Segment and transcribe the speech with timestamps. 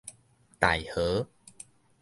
[0.57, 1.27] 大和